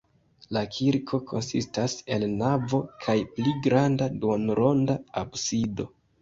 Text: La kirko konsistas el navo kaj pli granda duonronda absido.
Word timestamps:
La 0.55 0.61
kirko 0.75 1.17
konsistas 1.31 1.95
el 2.15 2.25
navo 2.39 2.79
kaj 3.05 3.15
pli 3.37 3.53
granda 3.69 4.09
duonronda 4.25 4.97
absido. 5.25 5.89